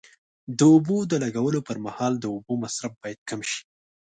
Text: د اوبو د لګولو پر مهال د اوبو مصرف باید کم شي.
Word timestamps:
د 0.57 0.59
اوبو 0.73 0.97
د 1.11 1.13
لګولو 1.23 1.59
پر 1.67 1.77
مهال 1.85 2.13
د 2.19 2.25
اوبو 2.33 2.53
مصرف 2.63 2.93
باید 3.01 3.19
کم 3.29 3.41
شي. 3.49 3.61